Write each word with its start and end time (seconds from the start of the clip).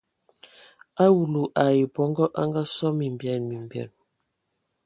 Awulu 1.05 1.41
ai 1.63 1.79
bɔngɔ 1.93 2.25
anga 2.41 2.63
sɔ 2.75 2.87
mimbean 2.97 3.41
mimbean. 3.49 3.89